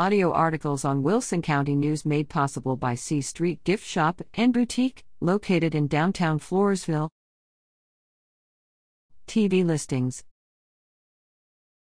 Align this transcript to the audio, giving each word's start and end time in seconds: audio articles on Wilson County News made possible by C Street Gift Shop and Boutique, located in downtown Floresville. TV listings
audio 0.00 0.32
articles 0.32 0.82
on 0.82 1.02
Wilson 1.02 1.42
County 1.42 1.76
News 1.76 2.06
made 2.06 2.30
possible 2.30 2.74
by 2.74 2.94
C 2.94 3.20
Street 3.20 3.62
Gift 3.64 3.86
Shop 3.86 4.22
and 4.32 4.50
Boutique, 4.50 5.04
located 5.20 5.74
in 5.74 5.88
downtown 5.88 6.38
Floresville. 6.38 7.10
TV 9.28 9.62
listings 9.62 10.24